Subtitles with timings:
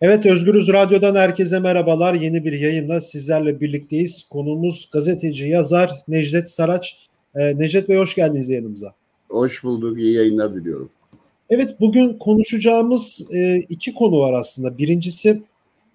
[0.00, 2.14] Evet Özgürüz Radyo'dan herkese merhabalar.
[2.14, 4.26] Yeni bir yayınla sizlerle birlikteyiz.
[4.30, 6.96] Konuğumuz gazeteci, yazar Necdet Saraç.
[7.34, 8.94] Ee, Necdet Bey hoş geldiniz yanımıza.
[9.28, 10.00] Hoş bulduk.
[10.00, 10.90] İyi yayınlar diliyorum.
[11.50, 14.78] Evet bugün konuşacağımız e, iki konu var aslında.
[14.78, 15.42] Birincisi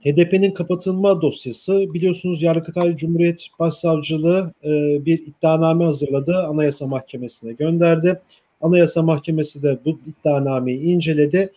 [0.05, 1.93] HDP'nin kapatılma dosyası.
[1.93, 4.69] Biliyorsunuz Yargıtay Cumhuriyet Başsavcılığı e,
[5.05, 6.37] bir iddianame hazırladı.
[6.37, 8.19] Anayasa Mahkemesi'ne gönderdi.
[8.61, 11.51] Anayasa Mahkemesi de bu iddianameyi inceledi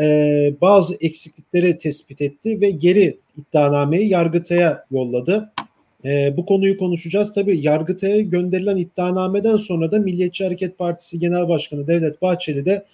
[0.00, 5.52] e, bazı eksiklikleri tespit etti ve geri iddianameyi Yargıtay'a yolladı.
[6.04, 7.34] E, bu konuyu konuşacağız.
[7.34, 12.84] Tabii Yargıtay'a gönderilen iddianameden sonra da Milliyetçi Hareket Partisi Genel Başkanı Devlet Bahçeli de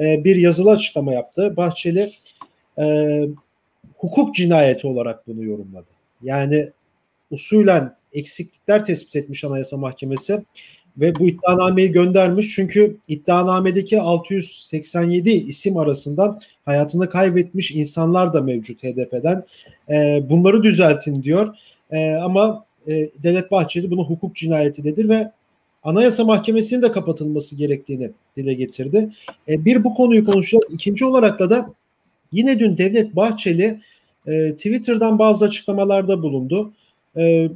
[0.00, 1.56] e, bir yazılı açıklama yaptı.
[1.56, 2.12] Bahçeli
[3.96, 5.86] hukuk cinayeti olarak bunu yorumladı.
[6.22, 6.70] Yani
[7.30, 10.44] usulen eksiklikler tespit etmiş Anayasa Mahkemesi
[10.98, 12.54] ve bu iddianameyi göndermiş.
[12.54, 19.44] Çünkü iddianamedeki 687 isim arasında hayatını kaybetmiş insanlar da mevcut HDP'den.
[19.90, 21.56] E, bunları düzeltin diyor.
[21.90, 25.30] E, ama e, Devlet Bahçeli bunu hukuk cinayetidir ve
[25.82, 29.10] Anayasa Mahkemesi'nin de kapatılması gerektiğini dile getirdi.
[29.48, 30.74] E, bir bu konuyu konuşacağız.
[30.74, 31.70] İkinci olarak da da
[32.32, 33.80] yine dün Devlet Bahçeli
[34.26, 36.72] e, Twitter'dan bazı açıklamalarda bulundu.
[37.16, 37.48] E,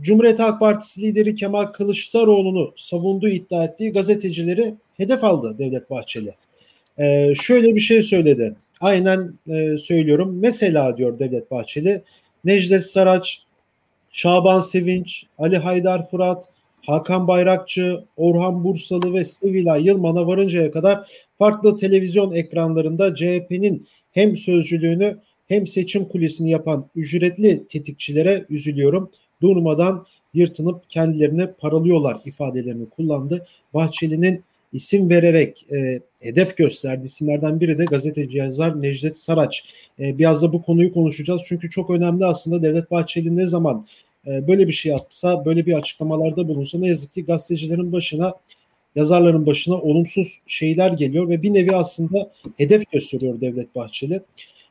[0.00, 6.34] Cumhuriyet Halk Partisi lideri Kemal Kılıçdaroğlu'nu savunduğu iddia ettiği gazetecileri hedef aldı Devlet Bahçeli.
[6.98, 8.54] Ee, şöyle bir şey söyledi.
[8.80, 10.38] Aynen e, söylüyorum.
[10.40, 12.02] Mesela diyor Devlet Bahçeli,
[12.44, 13.42] Necdet Saraç,
[14.10, 16.48] Şaban Sevinç, Ali Haydar Fırat,
[16.86, 25.18] Hakan Bayrakçı, Orhan Bursalı ve Sevilay Yılman'a varıncaya kadar farklı televizyon ekranlarında CHP'nin hem sözcülüğünü
[25.48, 29.10] hem seçim kulisini yapan ücretli tetikçilere üzülüyorum
[29.42, 33.46] durmadan yırtınıp kendilerini paralıyorlar ifadelerini kullandı.
[33.74, 39.64] Bahçeli'nin isim vererek e, hedef gösterdiği isimlerden biri de gazeteci yazar Necdet Saraç.
[40.00, 41.42] E, biraz da bu konuyu konuşacağız.
[41.44, 43.86] Çünkü çok önemli aslında Devlet Bahçeli ne zaman
[44.26, 48.34] e, böyle bir şey yapsa, böyle bir açıklamalarda bulunsa ne yazık ki gazetecilerin başına
[48.96, 54.20] yazarların başına olumsuz şeyler geliyor ve bir nevi aslında hedef gösteriyor Devlet Bahçeli.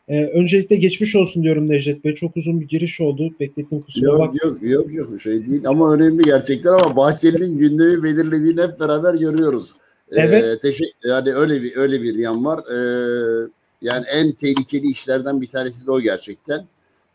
[0.08, 2.14] Ee, öncelikle geçmiş olsun diyorum Necdet Bey.
[2.14, 3.34] Çok uzun bir giriş oldu.
[3.40, 4.44] Beklettim kusura yok, bak.
[4.44, 9.74] Yok yok yok şey değil ama önemli gerçekten ama Bahçeli'nin gündemi belirlediğini hep beraber görüyoruz.
[10.12, 10.62] Ee, evet.
[10.62, 12.60] Teşekkür, yani öyle bir öyle bir yan var.
[12.60, 13.48] Ee,
[13.82, 16.60] yani en tehlikeli işlerden bir tanesi de o gerçekten.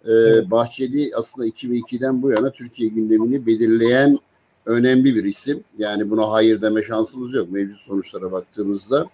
[0.05, 0.51] Ee, evet.
[0.51, 4.19] Bahçeli aslında 2002'den bu yana Türkiye gündemini belirleyen
[4.67, 5.65] önemli bir isim.
[5.79, 9.07] Yani buna hayır deme şansımız yok mevcut sonuçlara baktığımızda.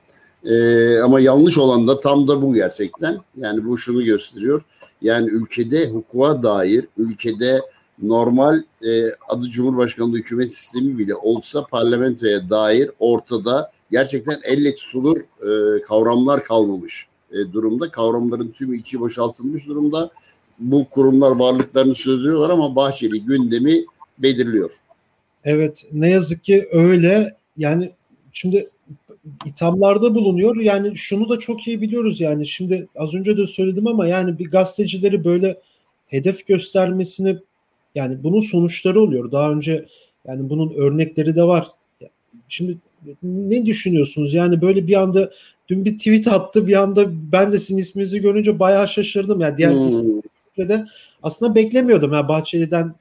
[0.44, 3.19] Ee, ama yanlış olan da tam da bu gerçekten.
[3.37, 4.62] Yani bu şunu gösteriyor.
[5.03, 7.60] Yani ülkede hukuka dair, ülkede
[8.03, 8.91] normal e,
[9.28, 17.06] adı Cumhurbaşkanlığı hükümet sistemi bile olsa parlamentoya dair ortada gerçekten elle tutulur e, kavramlar kalmamış
[17.32, 17.91] e, durumda.
[17.91, 20.10] Kavramların tümü içi boşaltılmış durumda.
[20.59, 23.84] Bu kurumlar varlıklarını sürdürüyorlar ama Bahçeli gündemi
[24.19, 24.70] belirliyor.
[25.44, 27.37] Evet ne yazık ki öyle.
[27.56, 27.93] Yani
[28.32, 28.70] şimdi
[29.46, 30.56] ithamlarda bulunuyor.
[30.56, 34.50] Yani şunu da çok iyi biliyoruz yani şimdi az önce de söyledim ama yani bir
[34.50, 35.58] gazetecileri böyle
[36.06, 37.36] hedef göstermesini
[37.94, 39.32] yani bunun sonuçları oluyor.
[39.32, 39.86] Daha önce
[40.26, 41.66] yani bunun örnekleri de var.
[42.48, 42.78] Şimdi
[43.22, 44.34] ne düşünüyorsunuz?
[44.34, 45.30] Yani böyle bir anda
[45.68, 49.40] dün bir tweet attı bir anda ben de sizin isminizi görünce bayağı şaşırdım.
[49.40, 50.68] Yani diğer hmm.
[50.68, 50.86] de
[51.22, 52.12] aslında beklemiyordum.
[52.12, 52.94] Yani Bahçeli'den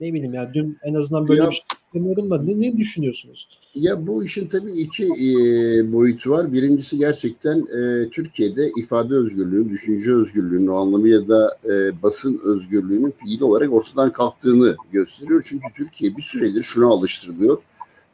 [0.00, 3.48] ne bileyim yani dün en azından böyle ya, bir şey beklemiyorum da ne, ne düşünüyorsunuz?
[3.74, 6.52] Ya bu işin tabii iki e, boyutu var.
[6.52, 13.10] Birincisi gerçekten e, Türkiye'de ifade özgürlüğü, düşünce özgürlüğünün o anlamı ya da e, basın özgürlüğünün
[13.10, 15.42] fiil olarak ortadan kalktığını gösteriyor.
[15.46, 17.60] Çünkü Türkiye bir süredir şuna alıştırılıyor.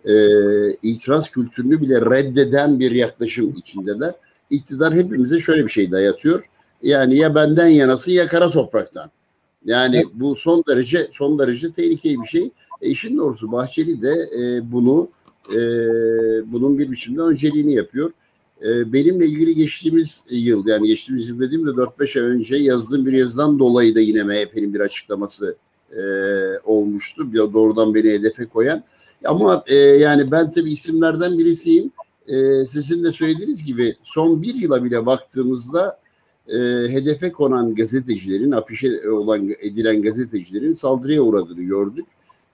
[0.05, 0.15] E,
[0.83, 4.15] itiraz kültürünü bile reddeden bir yaklaşım içindeler.
[4.50, 6.45] İktidar hepimize şöyle bir şey dayatıyor.
[6.83, 9.11] Yani ya benden yanası ya kara topraktan.
[9.65, 12.50] Yani bu son derece son derece tehlikeli bir şey.
[12.83, 15.09] E işin doğrusu Bahçeli de e, bunu
[15.55, 15.59] e,
[16.53, 18.11] bunun bir biçimde önceliğini yapıyor.
[18.65, 23.59] E, benimle ilgili geçtiğimiz yıl yani geçtiğimiz yıl dediğimde 4-5 ay önce yazdığım bir yazıdan
[23.59, 25.57] dolayı da yine MHP'nin bir açıklaması
[25.93, 26.03] e,
[26.65, 27.33] olmuştu.
[27.33, 28.84] Bir doğrudan beni hedefe koyan.
[29.25, 31.91] Ama e, yani ben tabii isimlerden birisiyim.
[32.28, 36.01] E, sizin de söylediğiniz gibi son bir yıla bile baktığımızda
[36.48, 36.59] e,
[36.89, 42.07] hedefe konan gazetecilerin, afişe olan edilen gazetecilerin saldırıya uğradığını gördük.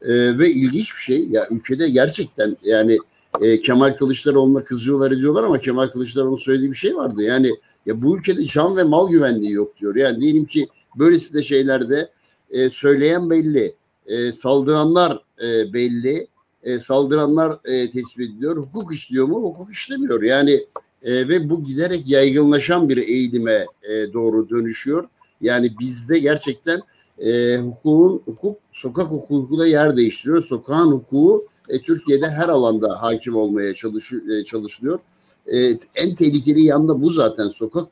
[0.04, 2.98] E, ve ilginç bir şey ya ülkede gerçekten yani
[3.40, 7.22] e, Kemal Kılıçdaroğlu'na kızıyorlar ediyorlar ama Kemal Kılıçdaroğlu'nun söylediği bir şey vardı.
[7.22, 7.50] Yani
[7.86, 9.96] ya bu ülkede can ve mal güvenliği yok diyor.
[9.96, 10.68] Yani diyelim ki
[10.98, 12.10] böylesi de şeylerde
[12.50, 13.74] e, söyleyen belli,
[14.06, 16.26] e, saldıranlar e, belli,
[16.62, 18.56] e, saldıranlar e, tespit ediliyor.
[18.56, 19.42] Hukuk işliyor mu?
[19.42, 20.22] Hukuk işlemiyor.
[20.22, 20.66] Yani
[21.02, 25.08] e, ve bu giderek yaygınlaşan bir eğilime e, doğru dönüşüyor.
[25.40, 26.80] Yani bizde gerçekten
[27.26, 30.44] e, hukukun hukuk sokak hukuku da yer değiştiriyor.
[30.44, 35.00] Sokağın hukuku e, Türkiye'de her alanda hakim olmaya çalış, e, çalışılıyor.
[35.46, 37.88] E, en tehlikeli yanı bu zaten sokak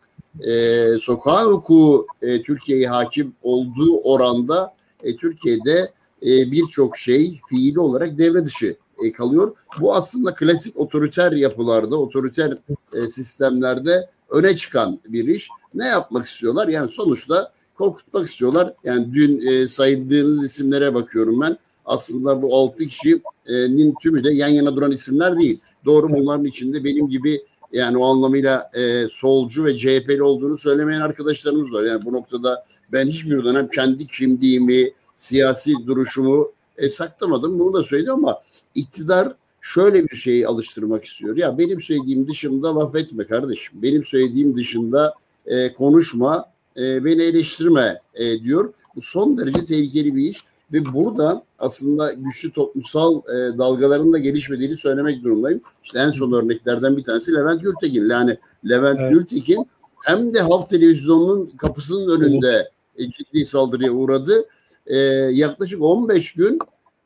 [0.46, 5.92] e, sokağın hukuku e, Türkiye'ye hakim olduğu oranda e, Türkiye'de
[6.22, 9.56] e, birçok şey fiili olarak devre dışı e, kalıyor.
[9.80, 12.58] Bu aslında klasik otoriter yapılarda, otoriter
[12.92, 15.48] e, sistemlerde öne çıkan bir iş.
[15.74, 16.68] Ne yapmak istiyorlar?
[16.68, 18.74] Yani sonuçta korkutmak istiyorlar.
[18.84, 21.58] Yani dün e, saydığınız isimlere bakıyorum ben.
[21.84, 25.60] Aslında bu altı kişinin tümü de yan yana duran isimler değil.
[25.84, 27.42] Doğru bunların içinde benim gibi
[27.72, 31.82] yani o anlamıyla e, solcu ve CHP'li olduğunu söylemeyen arkadaşlarımız var.
[31.82, 37.58] Yani bu noktada ben hiçbir dönem kendi kimliğimi, siyasi duruşumu e, saklamadım.
[37.58, 38.42] Bunu da söyledim ama
[38.74, 41.36] iktidar şöyle bir şeyi alıştırmak istiyor.
[41.36, 43.82] Ya benim söylediğim dışında laf etme kardeşim.
[43.82, 45.14] Benim söylediğim dışında
[45.46, 48.72] e, konuşma, e, beni eleştirme e, diyor.
[48.96, 54.76] Bu son derece tehlikeli bir iş ve burada aslında güçlü toplumsal e, dalgaların da gelişmediğini
[54.76, 55.60] söylemek durumundayım.
[55.84, 58.10] İşte en son örneklerden bir tanesi Levent Gültekin.
[58.10, 58.38] Yani
[58.68, 59.12] Levent evet.
[59.12, 59.66] Gültekin
[60.04, 63.10] hem de halk televizyonunun kapısının önünde evet.
[63.12, 64.44] ciddi saldırıya uğradı.
[64.86, 64.96] E,
[65.32, 66.58] yaklaşık 15 gün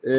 [0.03, 0.13] e,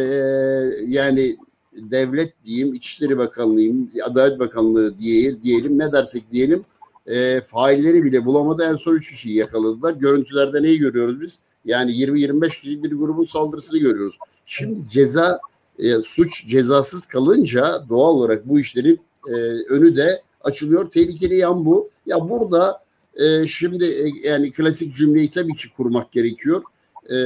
[0.86, 1.36] yani
[1.72, 6.64] devlet diyeyim, İçişleri Bakanlığı'yım, Adalet Bakanlığı diye, diyelim ne dersek diyelim
[7.06, 8.64] e, failleri bile bulamadı.
[8.64, 9.92] En son 3 kişiyi yakaladılar.
[9.92, 11.38] Görüntülerde neyi görüyoruz biz?
[11.64, 14.18] Yani 20-25 kişilik bir grubun saldırısını görüyoruz.
[14.46, 15.40] Şimdi ceza
[15.78, 19.32] e, suç cezasız kalınca doğal olarak bu işlerin e,
[19.68, 20.90] önü de açılıyor.
[20.90, 21.90] Tehlikeli yan bu.
[22.06, 22.82] Ya burada
[23.14, 26.62] e, şimdi e, yani klasik cümleyi tabii ki kurmak gerekiyor.
[27.08, 27.16] E,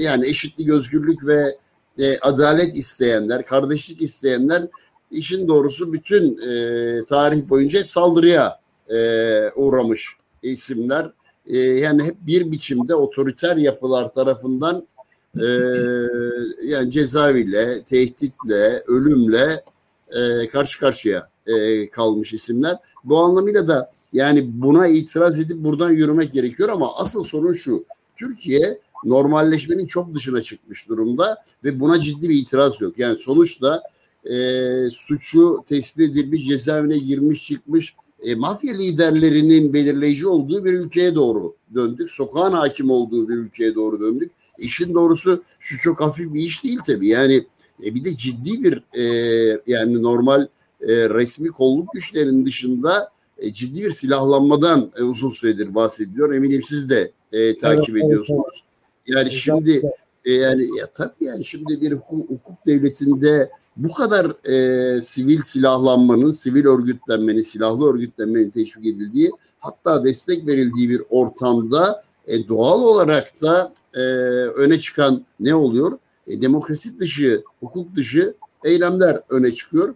[0.00, 1.56] yani eşitlik, özgürlük ve
[1.98, 4.66] e, adalet isteyenler, kardeşlik isteyenler
[5.10, 8.60] işin doğrusu bütün e, tarih boyunca hep saldırıya
[8.92, 11.12] e, uğramış isimler.
[11.46, 14.86] E, yani hep bir biçimde otoriter yapılar tarafından
[15.36, 15.46] e,
[16.62, 19.62] yani cezaeviyle, tehditle, ölümle
[20.10, 22.76] e, karşı karşıya e, kalmış isimler.
[23.04, 27.84] Bu anlamıyla da yani buna itiraz edip buradan yürümek gerekiyor ama asıl sorun şu.
[28.16, 32.98] Türkiye normalleşmenin çok dışına çıkmış durumda ve buna ciddi bir itiraz yok.
[32.98, 33.82] Yani sonuçta
[34.30, 34.36] e,
[34.92, 37.94] suçu tespit edilmiş, cezaevine girmiş çıkmış
[38.26, 42.10] e, mafya liderlerinin belirleyici olduğu bir ülkeye doğru döndük.
[42.10, 44.32] Sokağın hakim olduğu bir ülkeye doğru döndük.
[44.58, 47.08] İşin doğrusu şu çok hafif bir iş değil tabii.
[47.08, 47.46] Yani
[47.84, 49.04] e, bir de ciddi bir e,
[49.66, 50.42] yani normal
[50.80, 56.34] e, resmi kolluk güçlerinin dışında e, ciddi bir silahlanmadan e, uzun süredir bahsediliyor.
[56.34, 58.42] Eminim siz de e, takip evet, ediyorsunuz.
[58.44, 58.62] Evet,
[59.06, 59.16] evet.
[59.16, 59.82] Yani şimdi
[60.26, 66.32] e, yani ya tabii yani şimdi bir hukuk, hukuk devletinde bu kadar e, sivil silahlanmanın,
[66.32, 73.72] sivil örgütlenmenin, silahlı örgütlenmenin teşvik edildiği hatta destek verildiği bir ortamda e, doğal olarak da
[73.94, 74.00] e,
[74.56, 75.98] öne çıkan ne oluyor?
[76.26, 78.34] E, demokrasi dışı, hukuk dışı
[78.64, 79.94] eylemler öne çıkıyor.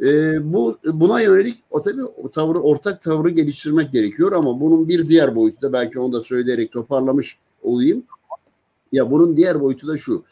[0.00, 5.08] E, bu buna yönelik o tabii o tavrı ortak tavrı geliştirmek gerekiyor ama bunun bir
[5.08, 8.02] diğer boyutu da belki onu da söyleyerek toparlamış olayım.
[8.92, 10.24] Ya bunun diğer boyutu da şu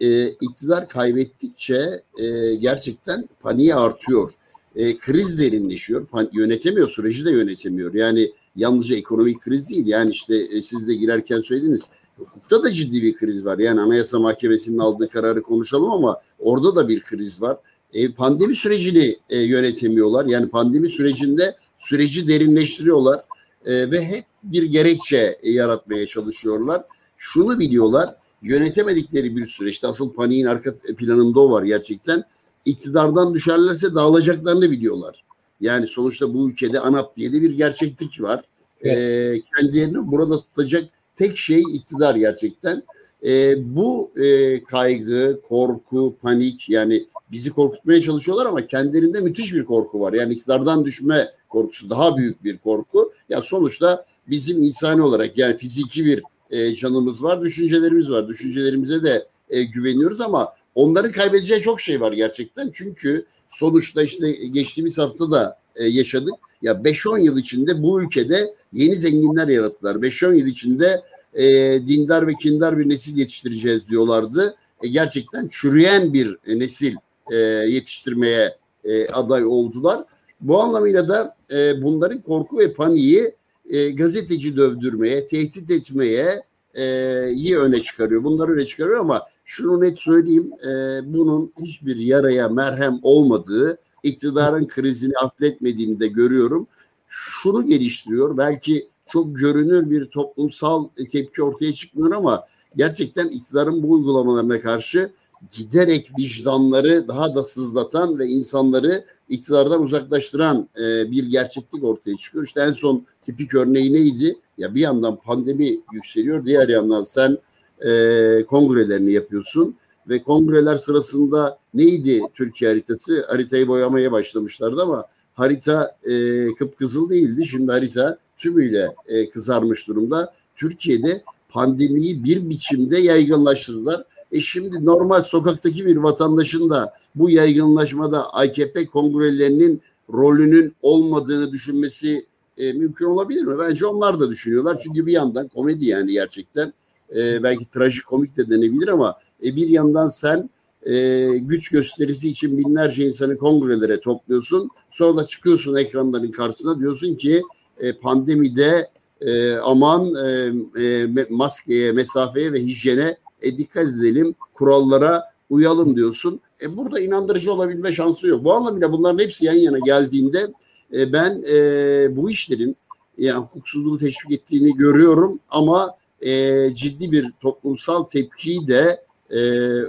[0.00, 1.82] e, iktidar kaybettikçe
[2.18, 4.30] e, gerçekten paniği artıyor.
[4.76, 6.06] E, kriz derinleşiyor.
[6.06, 7.94] Pan, yönetemiyor, süreci de yönetemiyor.
[7.94, 9.86] Yani yalnızca ekonomik kriz değil.
[9.86, 11.82] Yani işte e, siz de girerken söylediniz.
[12.16, 13.58] Hukukta da ciddi bir kriz var.
[13.58, 17.56] Yani Anayasa Mahkemesi'nin aldığı kararı konuşalım ama orada da bir kriz var.
[17.94, 20.26] E, pandemi sürecini e, yönetemiyorlar.
[20.26, 23.24] Yani pandemi sürecinde süreci derinleştiriyorlar
[23.66, 26.82] e, ve hep bir gerekçe e, yaratmaya çalışıyorlar.
[27.18, 32.24] Şunu biliyorlar yönetemedikleri bir süreçte asıl paniğin arka planında o var gerçekten.
[32.64, 35.24] İktidardan düşerlerse dağılacaklarını biliyorlar.
[35.60, 38.44] Yani sonuçta bu ülkede ANAP diye de bir gerçeklik var.
[38.82, 38.98] Evet.
[38.98, 40.84] Ee, kendilerini burada tutacak
[41.16, 42.82] tek şey iktidar gerçekten.
[43.26, 50.00] Ee, bu e, kaygı, korku, panik yani bizi korkutmaya çalışıyorlar ama kendilerinde müthiş bir korku
[50.00, 50.12] var.
[50.12, 53.12] Yani iktidardan düşme korkusu daha büyük bir korku.
[53.28, 58.28] Ya sonuçta bizim insani olarak yani fiziki bir e, canımız var, düşüncelerimiz var.
[58.28, 62.70] Düşüncelerimize de e, güveniyoruz ama onların kaybedeceği çok şey var gerçekten.
[62.74, 66.34] Çünkü sonuçta işte geçtiğimiz hafta da e, yaşadık.
[66.62, 69.96] Ya 5-10 yıl içinde bu ülkede yeni zenginler yarattılar.
[69.96, 71.02] 5-10 yıl içinde
[71.34, 71.44] e,
[71.86, 74.56] dindar ve kindar bir nesil yetiştireceğiz diyorlardı.
[74.82, 76.96] E, gerçekten çürüyen bir e, nesil
[77.32, 77.36] e,
[77.68, 80.04] yetiştirmeye e, aday oldular.
[80.40, 83.34] Bu anlamıyla da e, bunların korku ve paniği
[83.70, 86.42] e, gazeteci dövdürmeye, tehdit etmeye
[86.74, 88.24] e, iyi öne çıkarıyor.
[88.24, 95.14] Bunları öne çıkarıyor ama şunu net söyleyeyim, e, bunun hiçbir yaraya merhem olmadığı, iktidarın krizini
[95.22, 96.66] affetmediğini de görüyorum.
[97.08, 102.44] Şunu geliştiriyor, belki çok görünür bir toplumsal tepki ortaya çıkmıyor ama
[102.76, 105.12] gerçekten iktidarın bu uygulamalarına karşı
[105.52, 112.44] giderek vicdanları daha da sızlatan ve insanları iktidardan uzaklaştıran e, bir gerçeklik ortaya çıkıyor.
[112.44, 114.36] İşte en son tipik örneği neydi?
[114.58, 117.38] Ya bir yandan pandemi yükseliyor, diğer yandan sen
[117.86, 119.76] e, kongrelerini yapıyorsun
[120.08, 123.26] ve kongreler sırasında neydi Türkiye haritası?
[123.28, 125.04] Haritayı boyamaya başlamışlardı ama
[125.34, 127.46] harita e, kıpkızıl değildi.
[127.46, 130.34] Şimdi harita tümüyle e, kızarmış durumda.
[130.56, 134.04] Türkiye'de pandemiyi bir biçimde yaygınlaştırdılar.
[134.32, 139.82] E şimdi normal sokaktaki bir vatandaşın da bu yaygınlaşmada AKP kongrelerinin
[140.12, 142.26] rolünün olmadığını düşünmesi
[142.58, 143.58] e, mümkün olabilir mi?
[143.58, 144.80] Bence onlar da düşünüyorlar.
[144.84, 146.72] Çünkü bir yandan komedi yani gerçekten
[147.16, 150.50] e, belki trajikomik de denebilir ama e, bir yandan sen
[150.86, 154.70] e, güç gösterisi için binlerce insanı kongrelere topluyorsun.
[154.90, 157.42] Sonra çıkıyorsun ekranların karşısına diyorsun ki
[157.78, 165.96] e, pandemide e, aman e, e, maskeye, mesafeye ve hijyene e, dikkat edelim, kurallara uyalım
[165.96, 166.40] diyorsun.
[166.62, 168.44] E, burada inandırıcı olabilme şansı yok.
[168.44, 170.52] Bu anlamıyla bunların hepsi yan yana geldiğinde
[170.94, 172.76] e, ben e, bu işlerin
[173.18, 179.38] yani hukuksuzluğu teşvik ettiğini görüyorum ama e, ciddi bir toplumsal tepkiyi de e,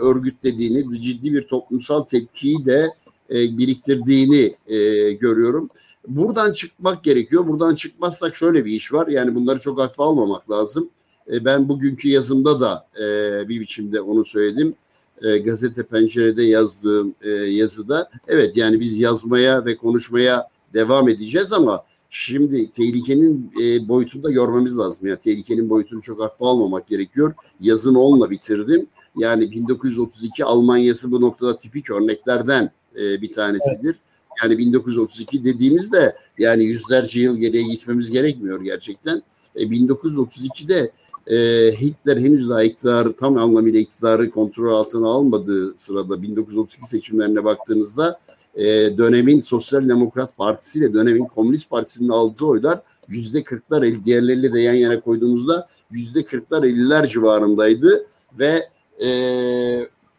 [0.09, 2.93] örgütlediğini, ciddi bir toplumsal tepkiyi de
[3.29, 4.77] e, biriktirdiğini e,
[5.13, 5.69] görüyorum.
[6.07, 7.47] Buradan çıkmak gerekiyor.
[7.47, 9.07] Buradan çıkmazsak şöyle bir iş var.
[9.07, 10.89] Yani bunları çok hafife almamak lazım.
[11.33, 14.75] E, ben bugünkü yazımda da e, bir biçimde onu söyledim.
[15.23, 21.83] E, gazete pencerede yazdığım e, yazıda evet yani biz yazmaya ve konuşmaya devam edeceğiz ama
[22.09, 25.07] şimdi tehlikenin e, boyutunu da görmemiz lazım.
[25.07, 27.33] Yani tehlikenin boyutunu çok hafife almamak gerekiyor.
[27.61, 28.87] Yazımı onunla bitirdim.
[29.17, 33.95] Yani 1932 Almanyası bu noktada tipik örneklerden e, bir tanesidir.
[34.43, 39.23] Yani 1932 dediğimizde yani yüzlerce yıl geriye gitmemiz gerekmiyor gerçekten.
[39.55, 40.91] E, 1932'de
[41.29, 41.35] e,
[41.81, 48.19] Hitler henüz daha iktidarı tam anlamıyla iktidarı kontrol altına almadığı sırada 1932 seçimlerine baktığınızda
[48.55, 48.65] e,
[48.97, 54.73] dönemin Sosyal Demokrat Partisi ile dönemin Komünist Partisi'nin aldığı oylar yüzde kırklar diğerleriyle de yan
[54.73, 58.05] yana koyduğumuzda yüzde kırklar elliler civarındaydı
[58.39, 58.69] ve
[59.05, 59.09] e,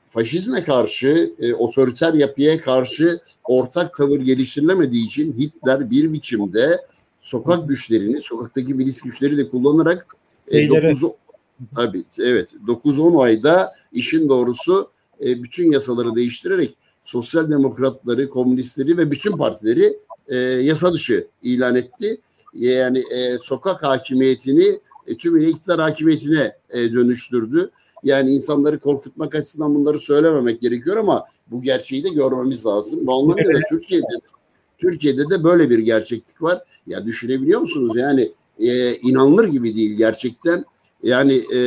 [0.09, 6.87] faşizme karşı, e, otoriter yapıya karşı ortak tavır geliştirilemediği için Hitler bir biçimde
[7.21, 10.17] sokak güçlerini, sokaktaki milis güçleri de kullanarak
[10.51, 11.03] e, 9
[11.75, 14.91] tabii evet 9-10 ayda işin doğrusu
[15.25, 22.21] e, bütün yasaları değiştirerek sosyal demokratları, komünistleri ve bütün partileri e, yasa dışı ilan etti.
[22.55, 27.71] Yani e, sokak hakimiyetini e, tümüyle iktidar hakimiyetine e, dönüştürdü.
[28.05, 33.09] Yani insanları korkutmak açısından bunları söylememek gerekiyor ama bu gerçeği de görmemiz lazım.
[33.09, 34.15] Ondan da Türkiye'de
[34.79, 36.63] Türkiye'de de böyle bir gerçeklik var.
[36.87, 37.97] Ya düşünebiliyor musunuz?
[37.97, 40.65] Yani e, inanılır gibi değil gerçekten.
[41.03, 41.61] Yani e,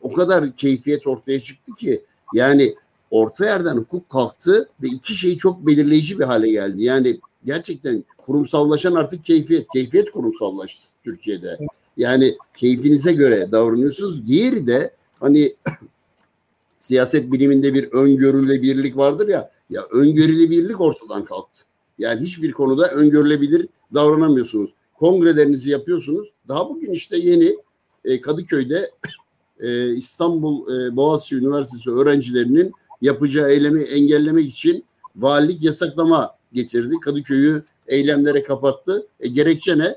[0.00, 2.02] o kadar keyfiyet ortaya çıktı ki
[2.34, 2.74] yani
[3.10, 6.84] orta yerden hukuk kalktı ve iki şey çok belirleyici bir hale geldi.
[6.84, 9.66] Yani gerçekten kurumsallaşan artık keyfiyet.
[9.74, 11.58] Keyfiyet kurumsallaştı Türkiye'de.
[11.96, 14.26] Yani keyfinize göre davranıyorsunuz.
[14.26, 15.54] Diğeri de hani
[16.78, 19.50] siyaset biliminde bir öngörüle birlik vardır ya.
[19.70, 21.62] Ya öngörülü birlik ortadan kalktı.
[21.98, 24.70] Yani hiçbir konuda öngörülebilir davranamıyorsunuz.
[24.98, 26.28] Kongrelerinizi yapıyorsunuz.
[26.48, 27.56] Daha bugün işte yeni
[28.04, 28.90] e, Kadıköy'de
[29.60, 32.72] e, İstanbul e, Boğaziçi Üniversitesi öğrencilerinin
[33.02, 34.84] yapacağı eylemi engellemek için
[35.16, 36.94] valilik yasaklama getirdi.
[37.00, 39.06] Kadıköy'ü eylemlere kapattı.
[39.20, 39.96] E, gerekçe ne?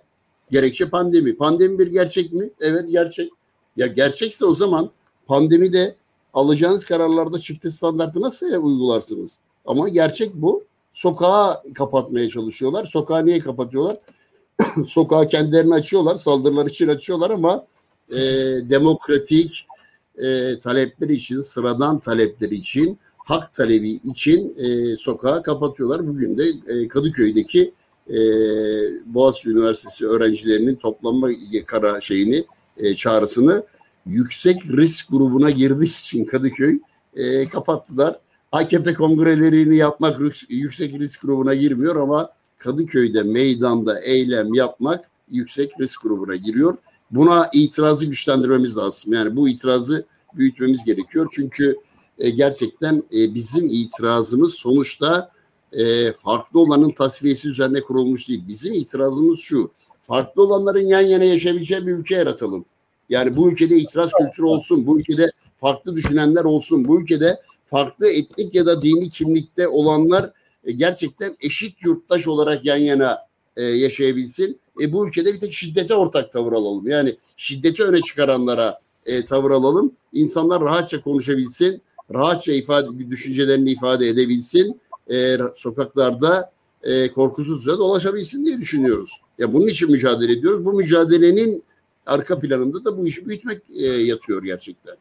[0.51, 1.37] Gerekçe pandemi.
[1.37, 2.49] Pandemi bir gerçek mi?
[2.61, 3.31] Evet gerçek.
[3.77, 4.89] Ya gerçekse o zaman
[5.27, 5.95] pandemide
[6.33, 9.37] alacağınız kararlarda çifte standartı nasıl uygularsınız?
[9.65, 10.63] Ama gerçek bu.
[10.93, 12.85] Sokağa kapatmaya çalışıyorlar.
[12.85, 13.97] Sokağı niye kapatıyorlar?
[14.87, 16.15] Sokağı kendilerini açıyorlar.
[16.15, 17.65] Saldırılar için açıyorlar ama
[18.11, 18.19] e,
[18.69, 19.67] demokratik
[20.17, 26.07] e, talepler için, sıradan talepler için, hak talebi için e, sokağı kapatıyorlar.
[26.07, 27.73] Bugün de e, Kadıköy'deki
[28.09, 28.17] e,
[29.05, 31.29] Boğaziçi Üniversitesi öğrencilerinin toplanma
[31.65, 32.45] kara şeyini,
[32.77, 33.63] e, çağrısını
[34.05, 36.79] yüksek risk grubuna girdiği için Kadıköy
[37.15, 38.19] e, kapattılar.
[38.51, 46.35] AKP kongrelerini yapmak yüksek risk grubuna girmiyor ama Kadıköy'de meydanda eylem yapmak yüksek risk grubuna
[46.35, 46.77] giriyor.
[47.11, 49.13] Buna itirazı güçlendirmemiz lazım.
[49.13, 51.27] Yani bu itirazı büyütmemiz gerekiyor.
[51.35, 51.77] Çünkü
[52.17, 55.31] e, gerçekten e, bizim itirazımız sonuçta
[55.73, 58.43] e, farklı olanın tasfiyesi üzerine kurulmuş değil.
[58.47, 59.71] Bizim itirazımız şu.
[60.01, 62.65] Farklı olanların yan yana yaşayabileceği bir ülke yaratalım.
[63.09, 64.87] Yani bu ülkede itiraz kültürü olsun.
[64.87, 66.87] Bu ülkede farklı düşünenler olsun.
[66.87, 70.31] Bu ülkede farklı etnik ya da dini kimlikte olanlar
[70.69, 73.17] e, gerçekten eşit yurttaş olarak yan yana
[73.57, 74.59] e, yaşayabilsin.
[74.81, 76.87] E, bu ülkede bir tek şiddete ortak tavır alalım.
[76.87, 79.91] Yani şiddeti öne çıkaranlara e, tavır alalım.
[80.13, 81.81] İnsanlar rahatça konuşabilsin,
[82.13, 84.81] rahatça ifade düşüncelerini ifade edebilsin.
[85.11, 86.51] E, sokaklarda
[86.83, 89.21] e, korkusuzca dolaşabilsin diye düşünüyoruz.
[89.39, 90.65] Ya bunun için mücadele ediyoruz.
[90.65, 91.63] Bu mücadelenin
[92.05, 94.95] arka planında da bu işi büyütmek e, yatıyor gerçekten.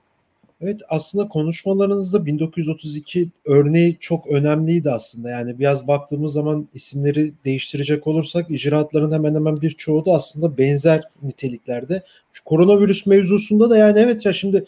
[0.61, 5.31] Evet aslında konuşmalarınızda 1932 örneği çok önemliydi aslında.
[5.31, 12.03] Yani biraz baktığımız zaman isimleri değiştirecek olursak icraatların hemen hemen birçoğu da aslında benzer niteliklerde.
[12.33, 14.65] Şu koronavirüs mevzusunda da yani evet ya şimdi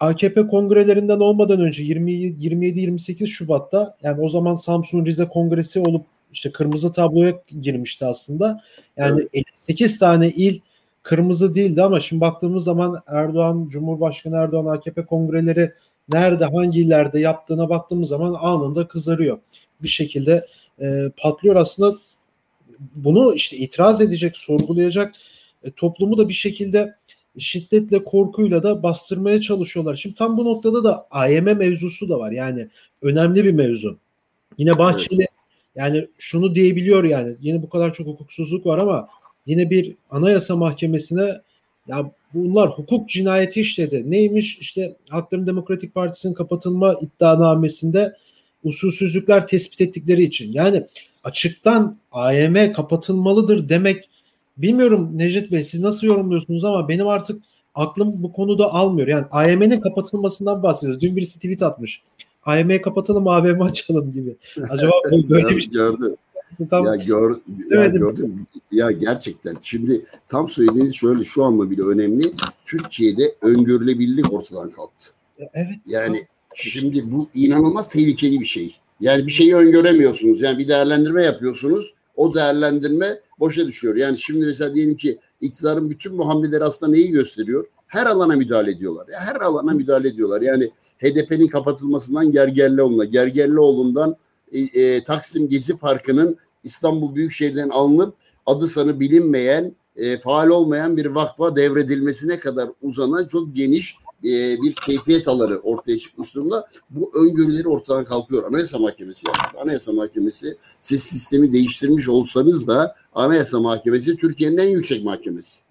[0.00, 6.92] AKP kongrelerinden olmadan önce 27-28 Şubat'ta yani o zaman Samsun Rize Kongresi olup işte kırmızı
[6.92, 8.62] tabloya girmişti aslında.
[8.96, 9.46] Yani evet.
[9.58, 10.60] 58 tane il
[11.06, 15.72] kırmızı değildi ama şimdi baktığımız zaman Erdoğan, Cumhurbaşkanı Erdoğan AKP kongreleri
[16.12, 19.38] nerede, hangi illerde yaptığına baktığımız zaman anında kızarıyor.
[19.82, 20.46] Bir şekilde
[20.80, 21.96] e, patlıyor aslında.
[22.94, 25.14] Bunu işte itiraz edecek, sorgulayacak
[25.62, 26.94] e, toplumu da bir şekilde
[27.38, 29.96] şiddetle, korkuyla da bastırmaya çalışıyorlar.
[29.96, 32.32] Şimdi tam bu noktada da AYM mevzusu da var.
[32.32, 32.68] Yani
[33.02, 33.98] önemli bir mevzu.
[34.58, 35.28] Yine Bahçeli evet.
[35.76, 39.08] yani şunu diyebiliyor yani yine bu kadar çok hukuksuzluk var ama
[39.46, 41.40] yine bir anayasa mahkemesine
[41.88, 44.10] ya bunlar hukuk cinayeti işledi.
[44.10, 44.58] Neymiş?
[44.58, 48.16] İşte Halkların Demokratik Partisi'nin kapatılma iddianamesinde
[48.64, 50.52] usulsüzlükler tespit ettikleri için.
[50.52, 50.86] Yani
[51.24, 54.08] açıktan AYM kapatılmalıdır demek
[54.56, 57.42] bilmiyorum Necdet Bey siz nasıl yorumluyorsunuz ama benim artık
[57.74, 59.08] aklım bu konuda almıyor.
[59.08, 61.00] Yani AYM'nin kapatılmasından bahsediyoruz.
[61.00, 62.02] Dün birisi tweet atmış.
[62.44, 64.36] AYM kapatalım AVM açalım gibi.
[64.70, 66.16] Acaba böyle bir şey gördüm.
[66.70, 67.36] Tam ya, gör,
[67.70, 68.46] ya gördüm.
[68.72, 69.56] Ya gerçekten.
[69.62, 72.32] Şimdi tam söylediğiniz şöyle şu anla bile önemli.
[72.66, 75.10] Türkiye'de öngörülebilirlik ortadan kalktı.
[75.38, 75.76] Evet.
[75.86, 78.76] Yani şimdi bu inanılmaz tehlikeli bir şey.
[79.00, 80.40] Yani bir şeyi öngöremiyorsunuz.
[80.40, 81.94] Yani bir değerlendirme yapıyorsunuz.
[82.16, 83.96] O değerlendirme boşa düşüyor.
[83.96, 87.66] Yani şimdi mesela diyelim ki iktidarın bütün bu hamleleri aslında neyi gösteriyor?
[87.86, 89.06] Her alana müdahale ediyorlar.
[89.12, 90.42] Her alana müdahale ediyorlar.
[90.42, 94.16] Yani HDP'nin kapatılmasından Gergerlioğlu'na, Gergerlioğlu'ndan
[94.52, 98.14] e, e, Taksim Gezi Parkı'nın İstanbul Büyükşehir'den alınıp
[98.46, 104.74] adı sanı bilinmeyen, e, faal olmayan bir vakfa devredilmesine kadar uzanan çok geniş e, bir
[104.74, 106.68] keyfiyet alanı ortaya çıkmış durumda.
[106.90, 108.44] Bu öngörüleri ortadan kalkıyor.
[108.44, 109.58] Anayasa Mahkemesi yaptı.
[109.60, 115.62] Anayasa Mahkemesi siz sistemi değiştirmiş olsanız da Anayasa Mahkemesi Türkiye'nin en yüksek mahkemesi.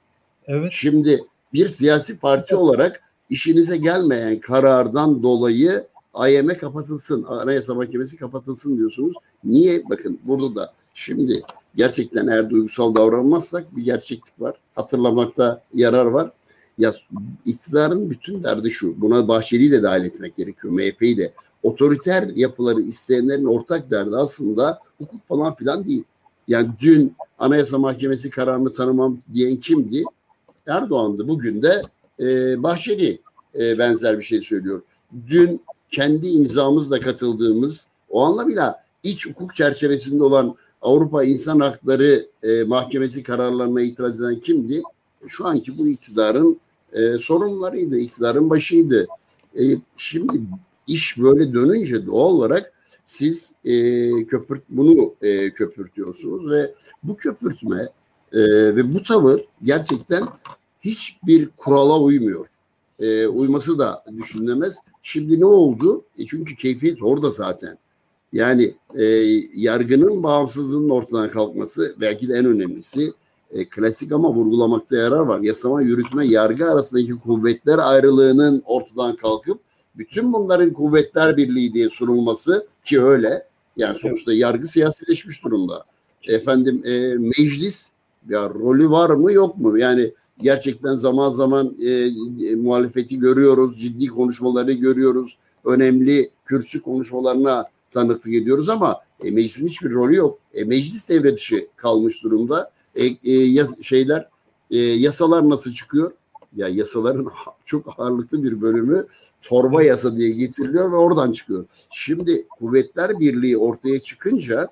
[0.48, 0.72] Evet.
[0.72, 9.16] Şimdi bir siyasi parti olarak işinize gelmeyen karardan dolayı AYM kapatılsın, Anayasa Mahkemesi kapatılsın diyorsunuz.
[9.44, 9.84] Niye?
[9.90, 11.44] Bakın burada da şimdi
[11.76, 14.56] gerçekten eğer duygusal davranmazsak bir gerçeklik var.
[14.76, 16.32] Hatırlamakta yarar var.
[16.78, 16.94] Ya
[17.46, 19.02] iktidarın bütün derdi şu.
[19.02, 20.74] Buna Bahçeli'yi de dahil etmek gerekiyor.
[20.74, 21.34] MHP'yi de.
[21.64, 26.04] Otoriter yapıları isteyenlerin ortak derdi aslında hukuk falan filan değil.
[26.48, 30.04] Yani dün Anayasa Mahkemesi kararını tanımam diyen kimdi?
[30.68, 31.28] Erdoğan'dı.
[31.28, 31.82] Bugün de
[32.20, 33.20] e, Bahçeli
[33.60, 34.82] e, benzer bir şey söylüyor.
[35.28, 43.24] Dün kendi imzamızla katıldığımız o anlamıyla iç hukuk çerçevesinde olan Avrupa İnsan Hakları e, Mahkemesi
[43.24, 44.84] kararlarına itiraz eden kimdi?
[45.28, 46.60] Şu anki bu iktidarın
[46.94, 49.08] e, sorunlarıydı, iktidarın başıydı.
[49.60, 49.64] E,
[49.98, 50.42] şimdi
[50.88, 53.74] iş böyle dönünce doğal olarak siz e,
[54.26, 57.90] köpürt bunu e, köpürtüyorsunuz ve bu köpürtme
[58.34, 58.40] e,
[58.76, 60.28] ve bu tavır gerçekten
[60.82, 62.48] hiçbir kurala uymuyor.
[63.00, 64.78] E, uyması da düşünülemez.
[65.02, 66.04] Şimdi ne oldu?
[66.18, 67.78] E çünkü keyfiyet orada zaten.
[68.34, 69.04] Yani e,
[69.56, 73.14] yargının bağımsızlığının ortadan kalkması belki de en önemlisi
[73.52, 75.40] e, klasik ama vurgulamakta yarar var.
[75.40, 79.60] Yasama, yürütme, yargı arasındaki kuvvetler ayrılığının ortadan kalkıp
[79.98, 83.48] bütün bunların kuvvetler birliği diye sunulması ki öyle.
[83.78, 85.84] Yani sonuçta yargı siyasileşmiş durumda.
[86.28, 87.92] Efendim e, meclis
[88.30, 89.78] ya rolü var mı yok mu?
[89.78, 91.92] Yani gerçekten zaman zaman e,
[92.48, 99.92] e, muhalefeti görüyoruz, ciddi konuşmaları görüyoruz, önemli kürsü konuşmalarına tanıklık ediyoruz ama e, meclisin hiçbir
[99.92, 100.40] rolü yok.
[100.54, 102.72] E, meclis devre dışı kalmış durumda.
[102.96, 104.30] E, e, yas, şeyler
[104.72, 106.12] e, yasalar nasıl çıkıyor?
[106.56, 107.28] Ya yasaların
[107.66, 109.08] çok ağırlıklı bir bölümü
[109.42, 111.66] torba yasa diye getiriliyor ve oradan çıkıyor.
[111.90, 114.68] Şimdi kuvvetler birliği ortaya çıkınca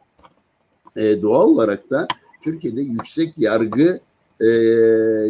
[0.95, 2.07] e, doğal olarak da
[2.43, 3.99] Türkiye'de yüksek yargı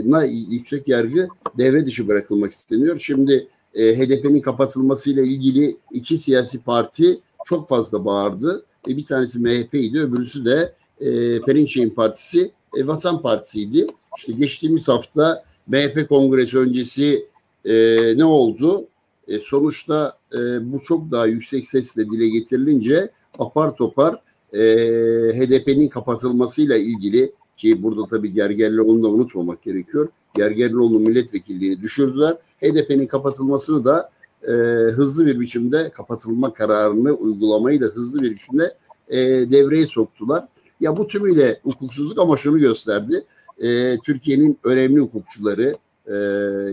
[0.06, 2.98] na, yüksek yargı devre dışı bırakılmak isteniyor.
[2.98, 8.66] Şimdi e, HDP'nin kapatılmasıyla ilgili iki siyasi parti çok fazla bağırdı.
[8.90, 13.88] E, bir tanesi MHP'ydi, öbürüsü de e, Perinçek'in partisi e, Vatan Partisi'ydi.
[14.18, 17.26] İşte geçtiğimiz hafta MHP kongresi öncesi
[17.66, 17.74] e,
[18.18, 18.88] ne oldu?
[19.28, 24.22] E, sonuçta e, bu çok daha yüksek sesle dile getirilince apar topar
[24.54, 24.60] e,
[25.34, 30.08] HDP'nin kapatılmasıyla ilgili ki burada tabii Gergerlioğlu'nu da unutmamak gerekiyor.
[30.34, 32.38] Gergerlioğlu'nun milletvekilliğini düşürdüler.
[32.62, 34.10] HDP'nin kapatılmasını da
[34.48, 34.52] e,
[34.92, 38.76] hızlı bir biçimde kapatılma kararını uygulamayı da hızlı bir biçimde
[39.08, 39.18] e,
[39.52, 40.48] devreye soktular.
[40.80, 43.26] Ya bu tümüyle hukuksuzluk ama şunu gösterdi.
[43.62, 45.76] E, Türkiye'nin önemli hukukçuları
[46.08, 46.16] e,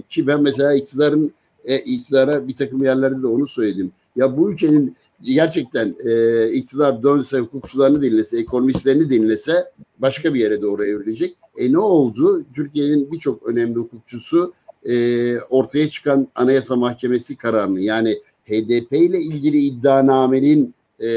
[0.09, 1.33] ki ben mesela iktidarın
[1.65, 3.93] e, iktidara bir takım yerlerde de onu söyledim.
[4.17, 10.85] Ya bu ülkenin gerçekten e, iktidar dönse, hukukçularını dinlese, ekonomistlerini dinlese başka bir yere doğru
[10.85, 11.37] evrilecek.
[11.59, 12.45] E ne oldu?
[12.55, 14.53] Türkiye'nin birçok önemli hukukçusu
[14.89, 21.09] e, ortaya çıkan Anayasa Mahkemesi kararını yani HDP ile ilgili iddianamenin e,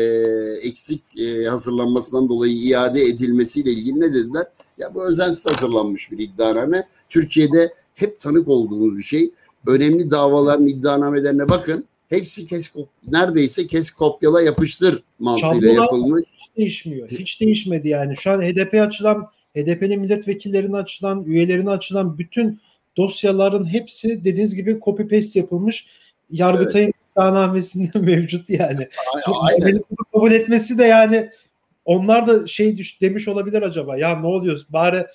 [0.61, 4.45] eksik e, hazırlanmasından dolayı iade edilmesiyle ilgili ne dediler?
[4.77, 6.87] Ya bu özensiz hazırlanmış bir iddianame.
[7.09, 9.31] Türkiye'de hep tanık olduğumuz bir şey.
[9.67, 11.85] Önemli davaların iddianamelerine bakın.
[12.13, 12.75] Hepsi kes
[13.07, 16.25] neredeyse kes kopyala yapıştır mantığıyla Çamlılar yapılmış.
[16.37, 17.09] Hiç değişmiyor.
[17.09, 18.17] Hiç değişmedi yani.
[18.17, 22.61] Şu an HDP açılan, HDP'nin milletvekillerine açılan, üyelerine açılan bütün
[22.97, 25.87] dosyaların hepsi dediğiniz gibi copy paste yapılmış.
[26.29, 26.95] Yargıtay'ın evet.
[27.11, 28.87] iddianamesinde mevcut yani.
[29.25, 29.83] Aynen.
[30.13, 31.29] kabul etmesi de yani
[31.85, 33.97] onlar da şey düş, demiş olabilir acaba.
[33.97, 34.61] Ya ne oluyor?
[34.69, 35.05] Bari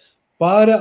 [0.41, 0.75] bari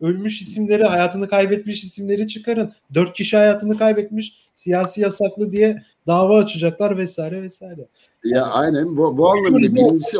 [0.00, 2.72] ölmüş isimleri, hayatını kaybetmiş isimleri çıkarın.
[2.94, 7.88] Dört kişi hayatını kaybetmiş, siyasi yasaklı diye dava açacaklar vesaire vesaire.
[8.24, 10.16] Ya aynen bu, bu anlamıyla birincisi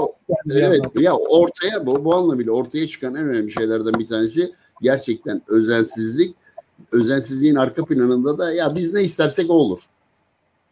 [0.50, 6.36] evet ya ortaya bu, bu anlamıyla ortaya çıkan en önemli şeylerden bir tanesi gerçekten özensizlik.
[6.92, 9.80] Özensizliğin arka planında da ya biz ne istersek o olur.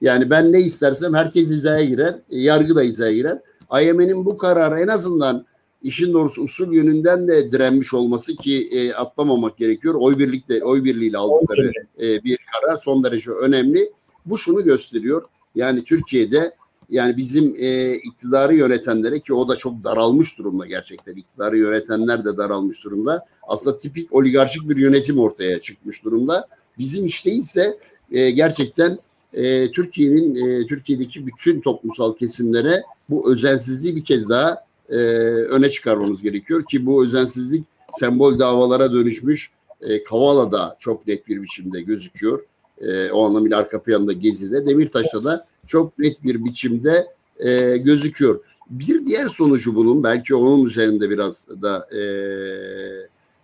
[0.00, 3.38] Yani ben ne istersem herkes hizaya girer, yargı da hizaya girer.
[3.82, 5.46] IMF'nin bu kararı en azından
[5.82, 9.94] işin doğrusu usul yönünden de direnmiş olması ki e, atlamamak gerekiyor.
[9.98, 13.92] Oy birlikte oy birliğiyle aldıkları e, bir karar son derece önemli.
[14.26, 15.24] Bu şunu gösteriyor.
[15.54, 16.54] Yani Türkiye'de
[16.90, 21.14] yani bizim e, iktidarı yönetenlere ki o da çok daralmış durumda gerçekten.
[21.14, 23.26] İktidarı yönetenler de daralmış durumda.
[23.42, 26.48] Aslında tipik oligarşik bir yönetim ortaya çıkmış durumda.
[26.78, 27.78] Bizim işte ise
[28.12, 28.98] e, gerçekten
[29.34, 36.22] e, Türkiye'nin e, Türkiye'deki bütün toplumsal kesimlere bu özensizliği bir kez daha e, öne çıkarmamız
[36.22, 39.50] gerekiyor ki bu özensizlik sembol davalara dönüşmüş.
[39.80, 42.42] E, Kavala'da çok net bir biçimde gözüküyor.
[42.80, 47.06] E, o anlamıyla arka planda Gezi'de, Demirtaş'ta da çok net bir biçimde
[47.38, 48.40] e, gözüküyor.
[48.70, 52.00] Bir diğer sonucu bunun belki onun üzerinde biraz da e,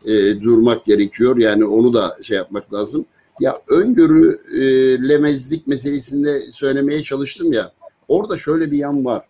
[0.04, 1.36] e, durmak gerekiyor.
[1.38, 3.06] Yani onu da şey yapmak lazım.
[3.40, 7.72] Ya öngörülemezlik meselesinde söylemeye çalıştım ya.
[8.08, 9.27] Orada şöyle bir yan var.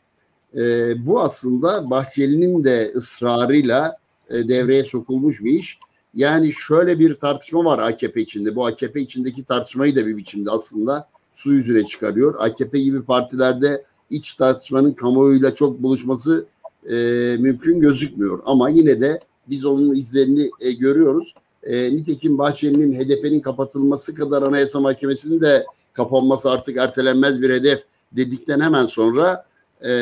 [0.56, 3.96] E, bu aslında Bahçeli'nin de ısrarıyla
[4.30, 5.78] e, devreye sokulmuş bir iş.
[6.14, 8.56] Yani şöyle bir tartışma var AKP içinde.
[8.56, 12.34] Bu AKP içindeki tartışmayı da bir biçimde aslında su yüzüne çıkarıyor.
[12.38, 16.46] AKP gibi partilerde iç tartışmanın kamuoyuyla çok buluşması
[16.90, 16.94] e,
[17.38, 18.42] mümkün gözükmüyor.
[18.44, 21.34] Ama yine de biz onun izlerini e, görüyoruz.
[21.62, 27.82] E, nitekim Bahçeli'nin HDP'nin kapatılması kadar Anayasa Mahkemesi'nin de kapanması artık ertelenmez bir hedef
[28.12, 29.44] dedikten hemen sonra
[29.84, 29.92] e,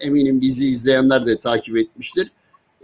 [0.00, 2.32] eminim bizi izleyenler de takip etmiştir.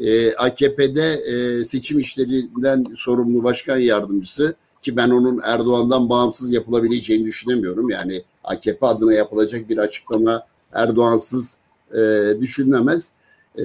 [0.00, 7.90] E, AKP'de e, seçim işlerinden sorumlu başkan yardımcısı ki ben onun Erdoğan'dan bağımsız yapılabileceğini düşünemiyorum.
[7.90, 11.58] Yani AKP adına yapılacak bir açıklama Erdoğansız
[11.94, 13.12] e, düşünülemez.
[13.58, 13.64] E,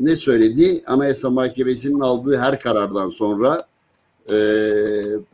[0.00, 0.82] ne söyledi?
[0.86, 3.66] Anayasa Mahkemesi'nin aldığı her karardan sonra
[4.32, 4.36] e,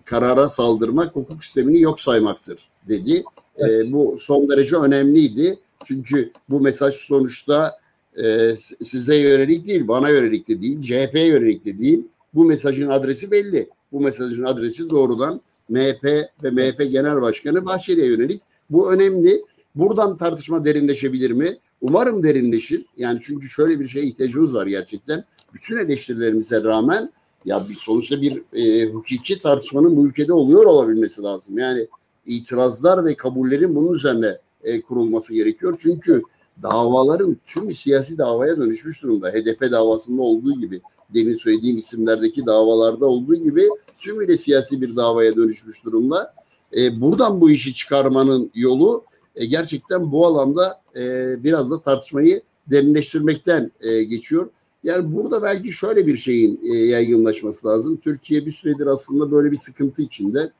[0.05, 3.25] karara saldırmak hukuk sistemini yok saymaktır dedi.
[3.57, 3.87] Evet.
[3.87, 5.59] E, bu son derece önemliydi.
[5.85, 7.79] Çünkü bu mesaj sonuçta
[8.25, 12.05] e, size yönelik değil, bana yönelik de değil, CHP'ye yönelik de değil.
[12.35, 13.69] Bu mesajın adresi belli.
[13.93, 16.05] Bu mesajın adresi doğrudan MHP
[16.43, 18.43] ve MHP Genel Başkanı Bahçeli'ye yönelik.
[18.71, 19.45] Bu önemli.
[19.75, 21.59] Buradan tartışma derinleşebilir mi?
[21.81, 22.85] Umarım derinleşir.
[22.97, 25.25] Yani çünkü şöyle bir şeye ihtiyacımız var gerçekten.
[25.55, 27.13] Bütün eleştirilerimize rağmen
[27.45, 31.59] ya bir sonuçta bir e, hukuki tartışmanın bu ülkede oluyor olabilmesi lazım.
[31.59, 31.87] Yani
[32.27, 35.79] itirazlar ve kabullerin bunun üzerine e, kurulması gerekiyor.
[35.83, 36.23] Çünkü
[36.63, 39.31] davaların tüm siyasi davaya dönüşmüş durumda.
[39.31, 40.81] HDP davasında olduğu gibi,
[41.15, 46.35] demin söylediğim isimlerdeki davalarda olduğu gibi tümüyle siyasi bir davaya dönüşmüş durumda.
[46.77, 49.05] E, buradan bu işi çıkarmanın yolu
[49.37, 54.51] e, gerçekten bu alanda e, biraz da tartışmayı derinleştirmekten e, geçiyor.
[54.85, 57.97] Yani burada belki şöyle bir şeyin e, yaygınlaşması lazım.
[57.97, 60.53] Türkiye bir süredir aslında böyle bir sıkıntı içinde.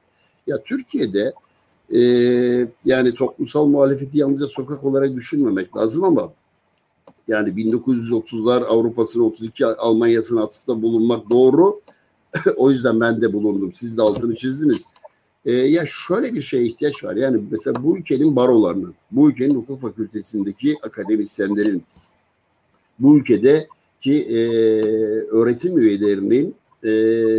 [0.47, 1.33] Ya Türkiye'de
[1.95, 2.01] e,
[2.85, 6.33] yani toplumsal muhalefeti yalnızca sokak olarak düşünmemek lazım ama
[7.29, 11.81] yani 1930'lar Avrupa'sına 32 Almanya'sına atıfta bulunmak doğru.
[12.57, 13.73] o yüzden ben de bulundum.
[13.73, 14.87] Siz de altını çizdiniz.
[15.45, 17.17] E, ya şöyle bir şeye ihtiyaç var.
[17.17, 21.83] Yani mesela bu ülkenin barolarının, bu ülkenin hukuk fakültesindeki akademisyenlerin,
[22.99, 23.69] bu ülkede
[24.01, 24.39] ki e,
[25.31, 26.91] öğretim üyelerinin e,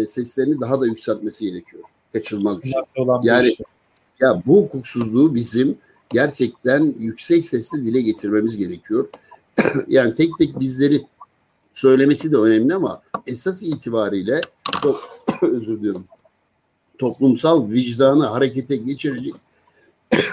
[0.05, 1.83] seslerini daha da yükseltmesi gerekiyor.
[2.13, 2.81] Kaçılmaz bir şey.
[3.23, 3.55] Yani
[4.21, 5.77] ya bu hukuksuzluğu bizim
[6.09, 9.07] gerçekten yüksek sesle dile getirmemiz gerekiyor.
[9.87, 11.01] yani tek tek bizleri
[11.73, 14.41] söylemesi de önemli ama esas itibariyle
[14.81, 16.05] çok özür diliyorum.
[16.97, 19.33] Toplumsal vicdanı harekete geçirecek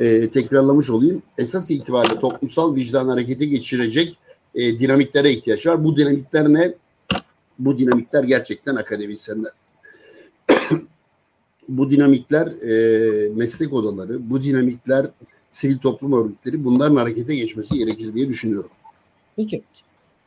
[0.00, 1.22] ee, tekrarlamış olayım.
[1.38, 4.18] Esas itibariyle toplumsal vicdan harekete geçirecek
[4.54, 5.84] e, dinamiklere ihtiyaç var.
[5.84, 6.74] Bu dinamikler ne?
[7.60, 9.52] Bu dinamikler gerçekten akademisyenler.
[11.68, 15.06] bu dinamikler e, meslek odaları, bu dinamikler
[15.48, 18.70] sivil toplum örgütleri bunların harekete geçmesi gerekir diye düşünüyorum.
[19.36, 19.62] Peki.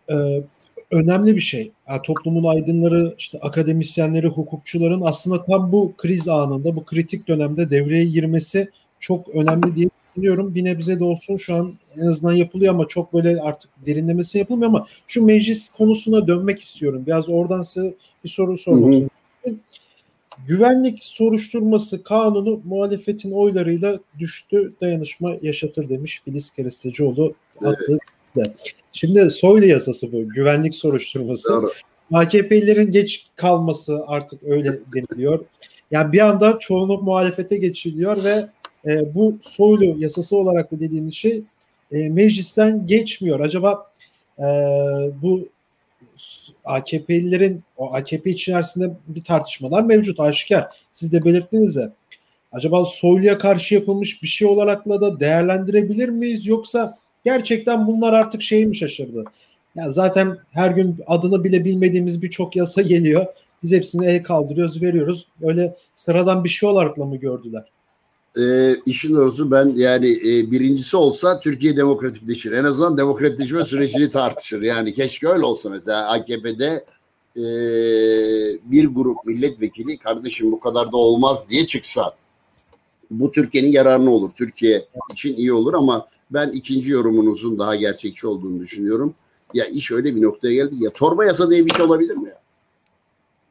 [0.10, 0.43] Ee,
[0.91, 1.72] önemli bir şey.
[1.89, 8.06] Yani toplumun aydınları, işte akademisyenleri, hukukçuların aslında tam bu kriz anında, bu kritik dönemde devreye
[8.06, 8.69] girmesi
[9.00, 10.56] çok önemli diye düşünüyorum.
[10.56, 14.69] Bir nebze de olsun şu an en azından yapılıyor ama çok böyle artık derinlemesi yapılmıyor
[14.69, 17.04] ama şu meclis konusuna dönmek istiyorum.
[17.08, 19.60] Biraz oradan size bir soru sormak istiyorum.
[20.47, 27.99] Güvenlik soruşturması kanunu muhalefetin oylarıyla düştü, dayanışma yaşatır demiş Filiz Kerestecioğlu adlı
[28.38, 28.47] evet.
[28.93, 31.49] Şimdi Soylu yasası bu, güvenlik soruşturması.
[31.49, 31.71] Doğru.
[32.13, 35.45] AKP'lilerin geç kalması artık öyle deniliyor.
[35.91, 38.45] Yani bir anda çoğunluk muhalefete geçiliyor ve
[38.86, 41.43] e, bu Soylu yasası olarak da dediğimiz şey
[41.91, 43.39] e, meclisten geçmiyor.
[43.39, 43.91] Acaba
[44.39, 44.43] e,
[45.22, 45.48] bu
[46.65, 50.67] AKP'lilerin o AKP içerisinde bir tartışmalar mevcut aşikar.
[50.91, 51.91] Siz de belirttiniz de.
[52.52, 58.65] Acaba Soylu'ya karşı yapılmış bir şey olarakla da değerlendirebilir miyiz yoksa gerçekten bunlar artık şey
[58.65, 59.24] mi şaşırdı?
[59.76, 63.26] Ya zaten her gün adını bile bilmediğimiz birçok yasa geliyor.
[63.63, 65.28] Biz hepsini el kaldırıyoruz, veriyoruz.
[65.41, 67.63] Öyle sıradan bir şey olarakla mı gördüler?
[68.38, 72.52] E, işin doğrusu ben yani e, birincisi olsa Türkiye demokratikleşir.
[72.52, 74.62] En azından demokratikleşme sürecini tartışır.
[74.62, 76.86] Yani keşke öyle olsa mesela AKP'de
[77.38, 77.43] e,
[78.63, 82.15] bir grup milletvekili kardeşim bu kadar da olmaz diye çıksa
[83.12, 84.32] bu Türkiye'nin yararına olur.
[84.38, 89.13] Türkiye için iyi olur ama ben ikinci yorumunuzun daha gerçekçi olduğunu düşünüyorum.
[89.54, 92.43] Ya iş öyle bir noktaya geldi ya torba yasa diye bir şey olabilir mi ya?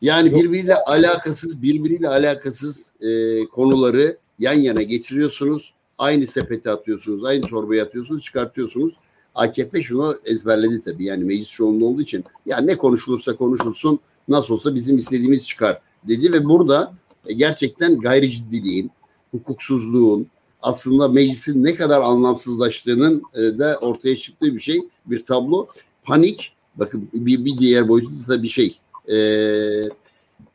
[0.02, 3.08] Yani birbiriyle alakasız, birbiriyle alakasız e,
[3.46, 5.74] konuları yan yana getiriyorsunuz.
[5.98, 8.94] Aynı sepete atıyorsunuz, aynı torbaya atıyorsunuz, çıkartıyorsunuz.
[9.34, 11.04] AKP şunu ezberledi tabii.
[11.04, 16.32] Yani meclis çoğunluğu olduğu için ya ne konuşulursa konuşulsun nasıl olsa bizim istediğimiz çıkar dedi
[16.32, 16.94] ve burada
[17.26, 18.90] e, gerçekten gayri ciddiliğin,
[19.30, 20.26] hukuksuzluğun,
[20.62, 25.66] aslında meclisin ne kadar anlamsızlaştığının e, da ortaya çıktığı bir şey, bir tablo.
[26.04, 28.78] Panik, bakın bir, bir diğer boyutu da bir şey.
[29.08, 29.16] E,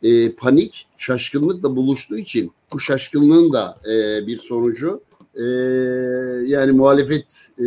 [0.03, 5.01] e, panik şaşkınlıkla buluştuğu için bu şaşkınlığın da e, bir sonucu
[5.35, 5.43] e,
[6.45, 7.63] yani muhalefet e,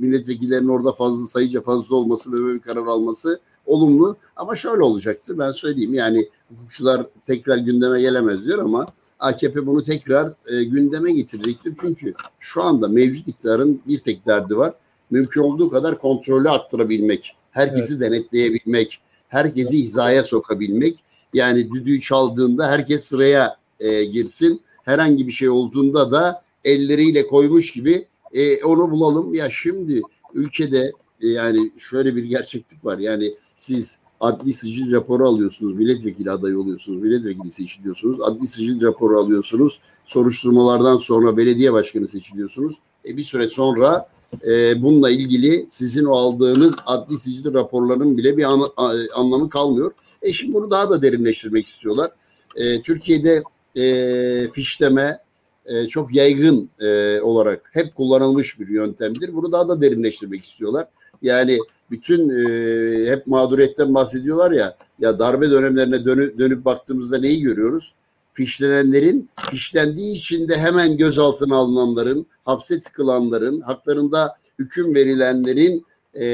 [0.00, 5.38] milletvekillerinin orada fazla sayıca fazla olması ve böyle bir karar alması olumlu ama şöyle olacaktır
[5.38, 11.74] ben söyleyeyim yani hukukçular tekrar gündeme gelemez diyor ama AKP bunu tekrar e, gündeme getirecektir.
[11.80, 14.74] Çünkü şu anda mevcut iktidarın bir tek derdi var.
[15.10, 18.02] Mümkün olduğu kadar kontrolü arttırabilmek, herkesi evet.
[18.02, 21.04] denetleyebilmek, herkesi hizaya sokabilmek.
[21.34, 24.60] Yani düdüğü çaldığında herkes sıraya e, girsin.
[24.84, 29.34] Herhangi bir şey olduğunda da elleriyle koymuş gibi e, onu bulalım.
[29.34, 30.02] Ya şimdi
[30.34, 32.98] ülkede e, yani şöyle bir gerçeklik var.
[32.98, 39.80] Yani siz adli sicil raporu alıyorsunuz, milletvekili adayı oluyorsunuz, milletvekili seçiliyorsunuz, adli sicil raporu alıyorsunuz,
[40.06, 42.76] soruşturmalardan sonra belediye başkanı seçiliyorsunuz.
[43.08, 44.08] E bir süre sonra
[44.46, 49.92] e, bununla ilgili sizin o aldığınız adli sicil raporlarının bile bir an, a, anlamı kalmıyor.
[50.22, 52.10] E şimdi bunu daha da derinleştirmek istiyorlar.
[52.56, 53.42] E, Türkiye'de
[53.76, 55.18] e, fişleme
[55.66, 59.34] e, çok yaygın e, olarak hep kullanılmış bir yöntemdir.
[59.34, 60.88] Bunu daha da derinleştirmek istiyorlar.
[61.22, 61.58] Yani
[61.90, 67.94] bütün e, hep mağduriyetten bahsediyorlar ya ya darbe dönemlerine dönüp, dönüp baktığımızda neyi görüyoruz?
[68.32, 76.26] Fişlenenlerin fişlendiği için de hemen gözaltına alınanların, hapse tıkılanların, haklarında hüküm verilenlerin e,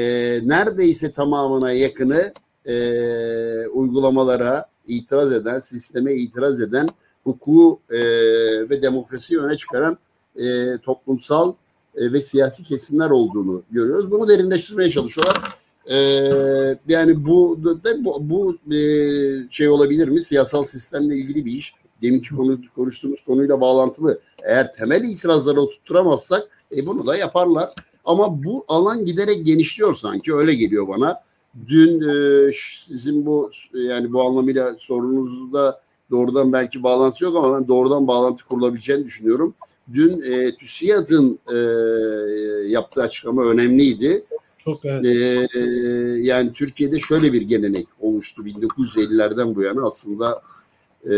[0.43, 2.33] neredeyse tamamına yakını
[2.67, 6.89] e, uygulamalara itiraz eden, sisteme itiraz eden
[7.23, 7.99] hukuku e,
[8.69, 9.97] ve demokrasiyi öne çıkaran
[10.39, 11.53] e, toplumsal
[11.95, 14.11] e, ve siyasi kesimler olduğunu görüyoruz.
[14.11, 15.37] Bunu derinleştirmeye çalışıyorlar.
[15.89, 15.97] E,
[16.87, 18.79] yani bu de, bu, bu e,
[19.49, 20.23] şey olabilir mi?
[20.23, 21.73] Siyasal sistemle ilgili bir iş.
[22.01, 24.19] Deminki konu, konuştuğumuz konuyla bağlantılı.
[24.43, 26.47] Eğer temel itirazları oturtturamazsak
[26.77, 27.73] e, bunu da yaparlar.
[28.05, 31.21] Ama bu alan giderek genişliyor sanki öyle geliyor bana.
[31.67, 32.51] Dün e,
[32.85, 39.05] sizin bu yani bu anlamıyla sorununuzda doğrudan belki bağlantı yok ama ben doğrudan bağlantı kurulabileceğini
[39.05, 39.55] düşünüyorum.
[39.93, 41.57] Dün e, TÜSİAD'ın e,
[42.67, 44.25] yaptığı açıklama önemliydi.
[44.57, 45.05] Çok evet.
[45.05, 45.59] E,
[46.19, 50.41] yani Türkiye'de şöyle bir gelenek oluştu 1950'lerden bu yana aslında
[51.11, 51.15] e,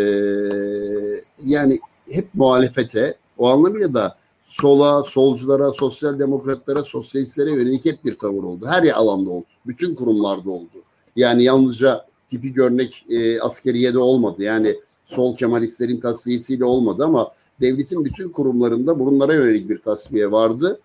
[1.46, 8.44] yani hep muhalefete o anlamıyla da sola, solculara, sosyal demokratlara, sosyalistlere yönelik hep bir tavır
[8.44, 8.66] oldu.
[8.68, 9.46] Her alanda oldu.
[9.68, 10.84] Bütün kurumlarda oldu.
[11.16, 14.44] Yani yalnızca tipik örnek e, askeriyede olmadı.
[14.44, 17.32] Yani sol kemalistlerin tasfiyesiyle olmadı ama
[17.62, 20.80] devletin bütün kurumlarında bunlara yönelik bir tasfiye vardı.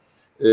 [0.45, 0.51] E,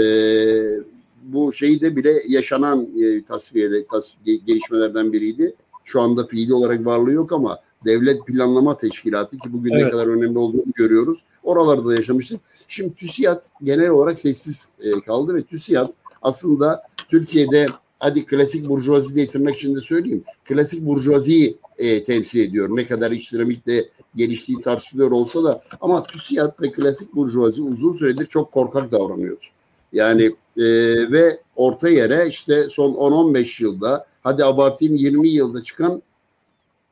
[1.24, 5.56] bu şeyde bile yaşanan e, tasfiyede tasfiye, gelişmelerden biriydi.
[5.84, 9.84] Şu anda fiili olarak varlığı yok ama Devlet Planlama Teşkilatı ki bugün evet.
[9.84, 11.24] ne kadar önemli olduğunu görüyoruz.
[11.44, 12.40] Oralarda da yaşamıştık.
[12.68, 17.68] Şimdi TÜSİAD genel olarak sessiz e, kaldı ve TÜSİAD aslında Türkiye'de
[18.00, 20.24] hadi klasik burjuvazi diye tırnak içinde söyleyeyim.
[20.46, 22.70] Klasik burjuvaziyi e, temsil ediyor.
[22.72, 28.26] Ne kadar iç dinamikle geliştiği tartışılıyor olsa da ama TÜSİAD ve klasik burjuvazi uzun süredir
[28.26, 29.46] çok korkak davranıyordu.
[29.94, 30.24] Yani
[30.58, 30.66] e,
[31.12, 36.02] ve orta yere işte son 10-15 yılda hadi abartayım 20 yılda çıkan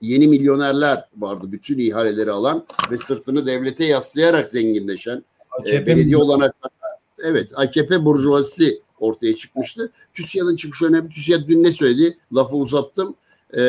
[0.05, 1.51] yeni milyonerler vardı.
[1.51, 5.23] Bütün ihaleleri alan ve sırtını devlete yaslayarak zenginleşen
[5.67, 6.75] e, belediye olanaklarına
[7.23, 9.91] evet AKP burjuvazisi ortaya çıkmıştı.
[10.13, 11.09] TÜSİAD'ın çıkışı önemli.
[11.09, 12.17] TÜSİAD dün ne söyledi?
[12.35, 13.15] Lafı uzattım.
[13.53, 13.61] Ee,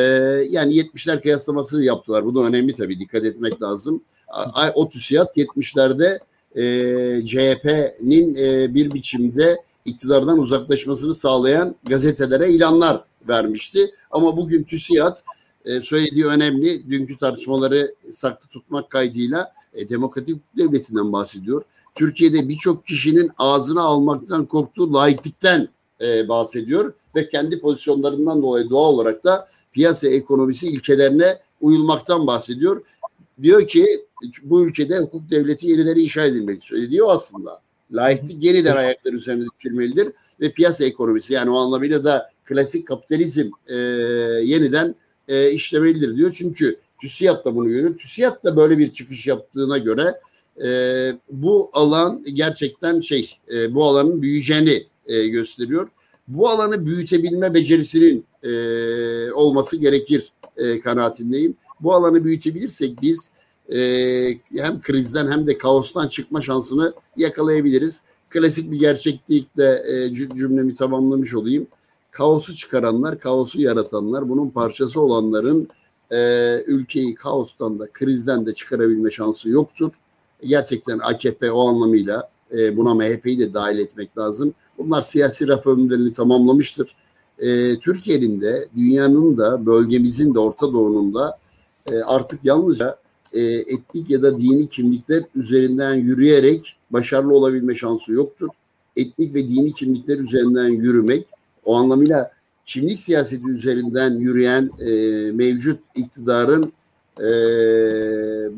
[0.49, 2.25] yani 70'ler kıyaslaması yaptılar.
[2.25, 2.99] Bu da önemli tabii.
[2.99, 4.03] Dikkat etmek lazım.
[4.75, 6.19] O TÜSİAD 70'lerde
[6.55, 13.91] e, CHP'nin e, bir biçimde iktidardan uzaklaşmasını sağlayan gazetelere ilanlar vermişti.
[14.11, 15.15] Ama bugün TÜSİAD
[15.67, 16.89] e, söylediği önemli.
[16.89, 21.63] Dünkü tartışmaları saklı tutmak kaydıyla e, demokratik devletinden bahsediyor.
[21.95, 25.67] Türkiye'de birçok kişinin ağzına almaktan korktuğu laiklikten
[26.01, 32.81] e, bahsediyor ve kendi pozisyonlarından dolayı doğal olarak da piyasa ekonomisi ilkelerine uyulmaktan bahsediyor.
[33.41, 33.85] Diyor ki
[34.43, 37.61] bu ülkede hukuk devleti yeniden inşa edilmek söylüyor aslında.
[37.91, 43.75] Laiklik yeniden ayakları üzerinde dikilmelidir ve piyasa ekonomisi yani o anlamıyla da klasik kapitalizm e,
[44.43, 44.95] yeniden
[45.27, 46.31] e, işlemelidir diyor.
[46.37, 47.97] Çünkü TÜSİAD da bunu görüyor.
[47.97, 50.19] TÜSİAD da böyle bir çıkış yaptığına göre
[50.65, 50.69] e,
[51.31, 55.87] bu alan gerçekten şey e, bu alanın büyüyeceğini e, gösteriyor.
[56.27, 58.51] Bu alanı büyütebilme becerisinin e,
[59.31, 61.55] olması gerekir e, kanaatindeyim.
[61.79, 63.31] Bu alanı büyütebilirsek biz
[63.75, 63.79] e,
[64.57, 68.03] hem krizden hem de kaostan çıkma şansını yakalayabiliriz.
[68.29, 71.67] Klasik bir gerçeklikle e, cümlemi tamamlamış olayım.
[72.17, 75.67] Kaosu çıkaranlar, kaosu yaratanlar, bunun parçası olanların
[76.11, 76.17] e,
[76.67, 79.91] ülkeyi kaostan da krizden de çıkarabilme şansı yoktur
[80.41, 84.53] gerçekten AKP o anlamıyla e, buna MHP'yi de dahil etmek lazım.
[84.77, 86.95] Bunlar siyasi raf ömürlerini tamamlamıştır.
[87.39, 91.37] E, Türkiye'nin de dünyanın da bölgemizin de Orta Doğu'nun da
[91.91, 92.97] e, artık yalnızca
[93.33, 98.47] e, etnik ya da dini kimlikler üzerinden yürüyerek başarılı olabilme şansı yoktur.
[98.95, 101.27] Etnik ve dini kimlikler üzerinden yürümek
[101.67, 102.31] o anlamıyla
[102.65, 104.91] kimlik siyaseti üzerinden yürüyen e,
[105.31, 106.73] mevcut iktidarın
[107.19, 107.27] e,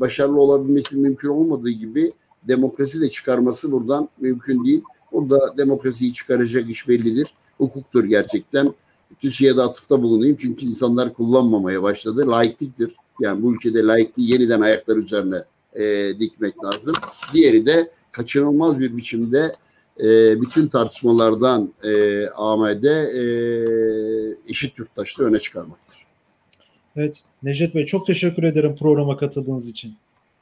[0.00, 2.12] başarılı olabilmesi mümkün olmadığı gibi
[2.48, 4.82] demokrasi de çıkarması buradan mümkün değil.
[5.12, 7.34] Burada demokrasiyi çıkaracak iş bellidir.
[7.58, 8.74] Hukuktur gerçekten.
[9.18, 12.28] TÜSİAD'a atıfta bulunayım çünkü insanlar kullanmamaya başladı.
[12.28, 12.92] Laikliktir.
[13.20, 15.44] Yani bu ülkede laikliği yeniden ayaklar üzerine
[15.74, 16.94] e, dikmek lazım.
[17.34, 19.56] Diğeri de kaçınılmaz bir biçimde
[20.04, 23.24] e, bütün tartışmalardan e, AMD e,
[24.48, 26.06] eşit yurttaşlığı öne çıkarmaktır.
[26.96, 27.22] Evet.
[27.42, 29.94] Necdet Bey çok teşekkür ederim programa katıldığınız için.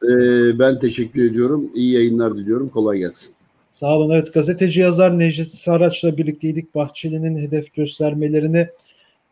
[0.03, 1.71] Ee, ben teşekkür ediyorum.
[1.75, 2.68] İyi yayınlar diliyorum.
[2.68, 3.35] Kolay gelsin.
[3.71, 4.11] Sağ olun.
[4.11, 6.75] Evet gazeteci yazar Necdet Saraç'la birlikteydik.
[6.75, 8.68] Bahçeli'nin hedef göstermelerini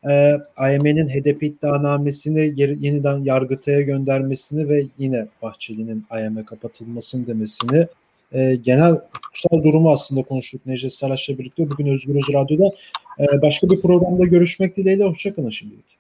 [0.08, 7.86] e, AYM'nin HDP iddianamesini yeniden Yargıtay'a göndermesini ve yine Bahçeli'nin AYM kapatılmasını demesini
[8.32, 11.70] e, genel hukuksal durumu aslında konuştuk Necdet Saraç'la birlikte.
[11.70, 12.70] Bugün Özgür Öz Radyo'da
[13.20, 15.04] e, başka bir programda görüşmek dileğiyle.
[15.04, 15.95] Hoşçakalın şimdilik.